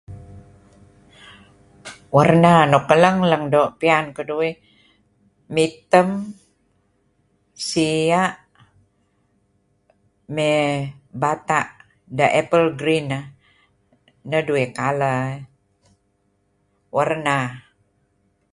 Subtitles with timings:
[2.15, 4.55] Warna nuk eleng-eleng doo' pian keduih,
[5.55, 6.09] mitem,
[7.67, 8.37] sia'
[10.35, 10.69] mey
[16.97, 17.39] warna.